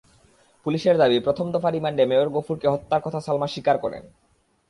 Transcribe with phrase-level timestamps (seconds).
[0.65, 4.03] পুলিশের দাবি, প্রথম দফা রিমান্ডে মেয়র গফুরকে হত্যার কথা সালমা স্বীকার করেন।